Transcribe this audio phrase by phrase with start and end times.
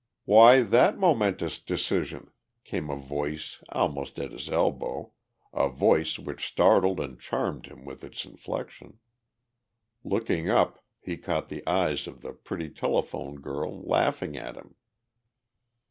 [0.25, 2.31] "Why that momentous decision?"
[2.63, 5.11] came a voice almost at his elbow,
[5.53, 8.97] a voice which startled and charmed him with its inflection.
[10.03, 14.73] Looking up, he caught the eyes of the pretty telephone girl, laughing at him.